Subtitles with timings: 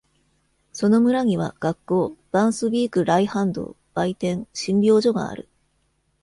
[0.73, 5.47] その村には、学校、ヴァンスヴィーク来反動、売店、診療所がある。